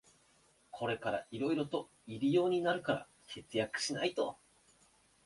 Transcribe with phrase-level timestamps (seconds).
[0.71, 4.35] これからいろいろと入用になるから節約しないと